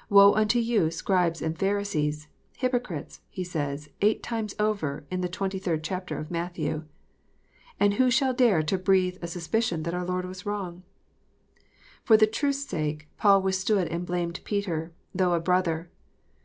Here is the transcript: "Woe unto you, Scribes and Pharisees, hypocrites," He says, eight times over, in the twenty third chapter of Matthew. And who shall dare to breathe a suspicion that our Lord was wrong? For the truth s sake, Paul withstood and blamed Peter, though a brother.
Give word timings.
"Woe 0.10 0.32
unto 0.34 0.58
you, 0.58 0.90
Scribes 0.90 1.40
and 1.40 1.56
Pharisees, 1.56 2.26
hypocrites," 2.56 3.20
He 3.30 3.44
says, 3.44 3.88
eight 4.00 4.20
times 4.20 4.52
over, 4.58 5.04
in 5.12 5.20
the 5.20 5.28
twenty 5.28 5.60
third 5.60 5.84
chapter 5.84 6.18
of 6.18 6.28
Matthew. 6.28 6.82
And 7.78 7.94
who 7.94 8.10
shall 8.10 8.34
dare 8.34 8.64
to 8.64 8.78
breathe 8.78 9.18
a 9.22 9.28
suspicion 9.28 9.84
that 9.84 9.94
our 9.94 10.04
Lord 10.04 10.24
was 10.24 10.44
wrong? 10.44 10.82
For 12.02 12.16
the 12.16 12.26
truth 12.26 12.56
s 12.56 12.66
sake, 12.66 13.06
Paul 13.16 13.42
withstood 13.42 13.86
and 13.86 14.04
blamed 14.04 14.40
Peter, 14.42 14.90
though 15.14 15.34
a 15.34 15.38
brother. 15.40 15.88